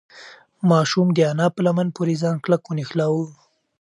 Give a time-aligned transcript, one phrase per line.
[0.69, 3.25] ماشوم د انا په لمن پورې ځان کلک ونښلاوه.